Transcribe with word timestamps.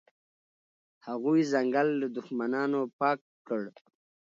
هغوی 1.07 1.41
ځنګل 1.51 1.87
له 2.01 2.07
دښمنانو 2.17 2.79
پاک 2.99 3.19
کړ. 3.47 3.63